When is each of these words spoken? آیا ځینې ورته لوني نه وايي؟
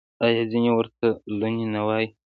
آیا 0.25 0.43
ځینې 0.51 0.69
ورته 0.77 1.05
لوني 1.39 1.65
نه 1.73 1.81
وايي؟ 1.87 2.07